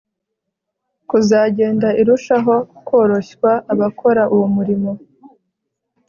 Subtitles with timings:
[1.09, 2.53] kuzagenda irushaho
[2.87, 4.91] koroshywa Abakora uwo murimo